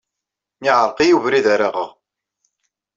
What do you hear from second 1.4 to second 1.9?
ara aɣeɣ.